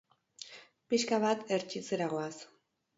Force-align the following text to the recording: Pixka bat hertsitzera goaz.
Pixka 0.93 1.21
bat 1.27 1.47
hertsitzera 1.59 2.13
goaz. 2.19 2.35